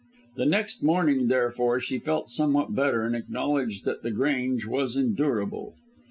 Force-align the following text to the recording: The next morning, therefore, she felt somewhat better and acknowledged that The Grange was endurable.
The 0.35 0.47
next 0.47 0.81
morning, 0.81 1.27
therefore, 1.27 1.79
she 1.79 1.99
felt 1.99 2.31
somewhat 2.31 2.73
better 2.73 3.03
and 3.03 3.15
acknowledged 3.15 3.85
that 3.85 4.01
The 4.01 4.09
Grange 4.09 4.65
was 4.65 4.95
endurable. 4.97 5.75